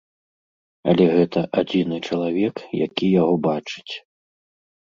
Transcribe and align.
Але 0.93 1.05
гэта 1.15 1.43
адзіны 1.63 1.95
чалавек, 2.07 2.55
які 2.85 3.05
яго 3.21 3.35
бачыць. 3.47 3.93